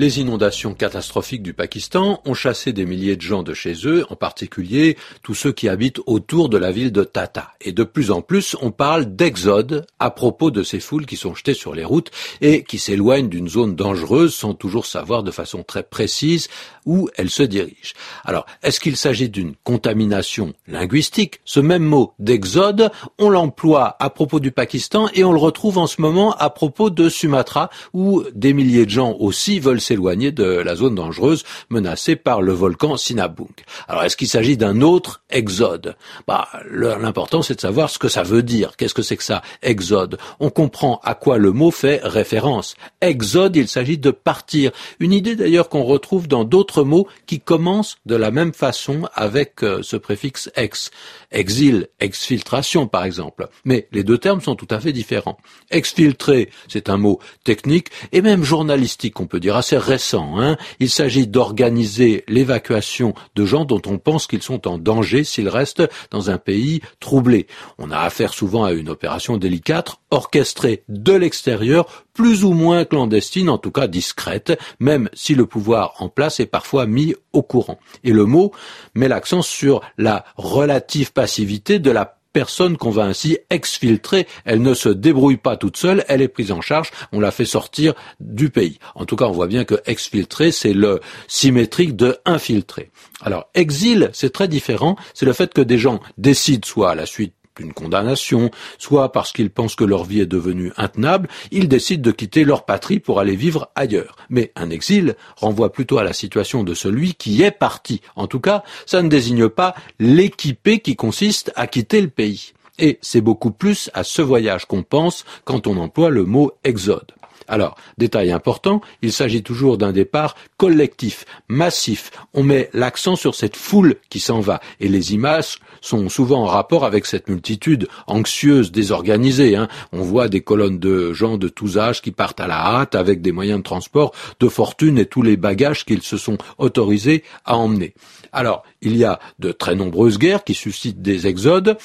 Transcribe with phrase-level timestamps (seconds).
[0.00, 4.16] Les inondations catastrophiques du Pakistan ont chassé des milliers de gens de chez eux, en
[4.16, 7.52] particulier tous ceux qui habitent autour de la ville de Tata.
[7.60, 11.34] Et de plus en plus, on parle d'exode à propos de ces foules qui sont
[11.34, 12.10] jetées sur les routes
[12.40, 16.48] et qui s'éloignent d'une zone dangereuse sans toujours savoir de façon très précise
[16.86, 17.92] où elles se dirigent.
[18.24, 21.40] Alors, est-ce qu'il s'agit d'une contamination linguistique?
[21.44, 25.86] Ce même mot d'exode, on l'emploie à propos du Pakistan et on le retrouve en
[25.86, 30.44] ce moment à propos de Sumatra où des milliers de gens aussi veulent s'éloigner de
[30.44, 33.48] la zone dangereuse menacée par le volcan Sinabung.
[33.88, 35.96] Alors est-ce qu'il s'agit d'un autre exode?
[36.28, 38.76] Bah, l'important c'est de savoir ce que ça veut dire.
[38.76, 40.16] Qu'est-ce que c'est que ça, exode?
[40.38, 42.76] On comprend à quoi le mot fait référence.
[43.00, 44.70] Exode, il s'agit de partir.
[45.00, 49.64] Une idée d'ailleurs qu'on retrouve dans d'autres mots qui commencent de la même façon avec
[49.64, 50.92] euh, ce préfixe ex.
[51.32, 53.48] Exil, exfiltration par exemple.
[53.64, 55.38] Mais les deux termes sont tout à fait différents.
[55.72, 60.38] Exfiltrer, c'est un mot technique et même journalistique, on peut dire assez récent.
[60.38, 60.56] Hein.
[60.80, 65.88] Il s'agit d'organiser l'évacuation de gens dont on pense qu'ils sont en danger s'ils restent
[66.10, 67.46] dans un pays troublé.
[67.78, 73.48] On a affaire souvent à une opération délicate, orchestrée de l'extérieur, plus ou moins clandestine,
[73.48, 77.78] en tout cas discrète, même si le pouvoir en place est parfois mis au courant.
[78.02, 78.52] Et le mot
[78.94, 84.26] met l'accent sur la relative passivité de la personne qu'on va ainsi exfiltrer.
[84.44, 87.44] Elle ne se débrouille pas toute seule, elle est prise en charge, on la fait
[87.44, 88.78] sortir du pays.
[88.94, 92.90] En tout cas, on voit bien que exfiltrer, c'est le symétrique de infiltrer.
[93.20, 97.06] Alors, exil, c'est très différent, c'est le fait que des gens décident soit à la
[97.06, 102.02] suite d'une condamnation, soit parce qu'ils pensent que leur vie est devenue intenable, ils décident
[102.02, 104.16] de quitter leur patrie pour aller vivre ailleurs.
[104.30, 108.00] Mais un exil renvoie plutôt à la situation de celui qui est parti.
[108.16, 112.52] En tout cas, ça ne désigne pas l'équipé qui consiste à quitter le pays.
[112.78, 117.12] Et c'est beaucoup plus à ce voyage qu'on pense quand on emploie le mot exode.
[117.50, 122.12] Alors, détail important, il s'agit toujours d'un départ collectif, massif.
[122.32, 124.60] On met l'accent sur cette foule qui s'en va.
[124.78, 129.56] Et les images sont souvent en rapport avec cette multitude anxieuse, désorganisée.
[129.56, 129.66] Hein.
[129.92, 133.20] On voit des colonnes de gens de tous âges qui partent à la hâte avec
[133.20, 137.56] des moyens de transport de fortune et tous les bagages qu'ils se sont autorisés à
[137.56, 137.94] emmener.
[138.32, 141.76] Alors, il y a de très nombreuses guerres qui suscitent des exodes.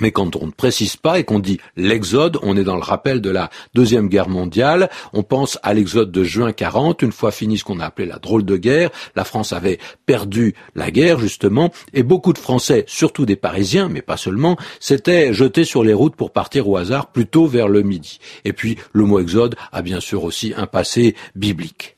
[0.00, 3.20] Mais quand on ne précise pas et qu'on dit l'exode, on est dans le rappel
[3.20, 4.90] de la Deuxième Guerre mondiale.
[5.12, 8.18] On pense à l'exode de juin 40, une fois fini ce qu'on a appelé la
[8.18, 8.90] drôle de guerre.
[9.16, 14.02] La France avait perdu la guerre, justement, et beaucoup de Français, surtout des Parisiens, mais
[14.02, 18.18] pas seulement, s'étaient jetés sur les routes pour partir au hasard, plutôt vers le midi.
[18.44, 21.96] Et puis, le mot exode a bien sûr aussi un passé biblique.